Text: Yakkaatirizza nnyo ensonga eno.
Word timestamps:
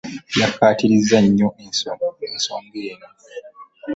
Yakkaatirizza 0.39 1.17
nnyo 1.25 1.49
ensonga 1.63 2.05
eno. 2.89 3.07